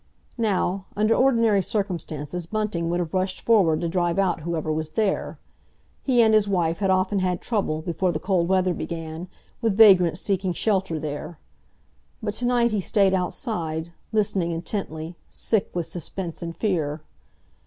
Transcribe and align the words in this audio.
Now, 0.39 0.87
under 0.95 1.13
ordinary 1.13 1.61
circumstances 1.61 2.47
Bunting 2.47 2.89
would 2.89 2.99
have 2.99 3.13
rushed 3.13 3.41
forward 3.41 3.81
to 3.81 3.87
drive 3.87 4.17
out 4.17 4.39
whoever 4.39 4.73
was 4.73 4.93
there. 4.93 5.37
He 6.01 6.23
and 6.23 6.33
his 6.33 6.47
wife 6.47 6.79
had 6.79 6.89
often 6.89 7.19
had 7.19 7.39
trouble, 7.39 7.83
before 7.83 8.11
the 8.11 8.17
cold 8.19 8.47
weather 8.47 8.73
began, 8.73 9.27
with 9.61 9.77
vagrants 9.77 10.19
seeking 10.19 10.53
shelter 10.53 10.97
there. 10.97 11.37
But 12.23 12.33
to 12.37 12.47
night 12.47 12.71
he 12.71 12.81
stayed 12.81 13.13
outside, 13.13 13.91
listening 14.11 14.49
intently, 14.51 15.17
sick 15.29 15.69
with 15.75 15.85
suspense 15.85 16.41
and 16.41 16.55
fear. 16.55 17.01